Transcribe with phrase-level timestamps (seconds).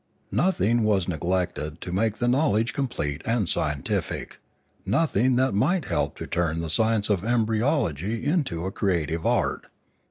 [0.31, 4.39] Nothing was neglected to make the knowledge complete and scientific,
[4.83, 9.67] nothing that might help to turn the science of embryology into a creative art.